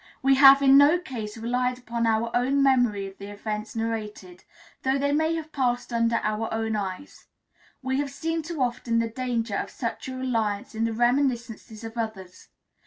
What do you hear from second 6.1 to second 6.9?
our own